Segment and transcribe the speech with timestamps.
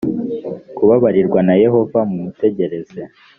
[0.75, 3.01] kubabarirwa na yehova mumutegereze